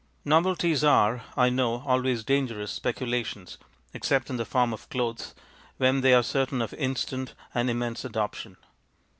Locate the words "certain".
6.23-6.59